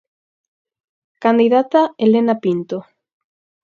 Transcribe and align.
Candidata 1.23 1.93
Helena 1.95 2.35
Pinto. 2.39 2.87